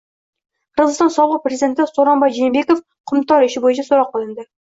Qirg‘iziston 0.79 1.11
sobiq 1.15 1.43
prezidenti 1.43 1.85
So‘ronboy 1.91 2.33
Jeenbekov 2.37 2.81
“Qumtor” 3.13 3.47
ishi 3.51 3.65
bo‘yicha 3.67 3.87
so‘roq 3.91 4.13
qilindi 4.17 4.47